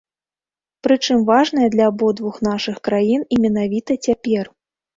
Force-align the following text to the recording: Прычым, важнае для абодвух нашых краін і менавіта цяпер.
Прычым, 0.87 1.19
важнае 1.27 1.67
для 1.75 1.85
абодвух 1.93 2.41
нашых 2.49 2.75
краін 2.89 3.21
і 3.37 3.43
менавіта 3.47 4.01
цяпер. 4.11 4.53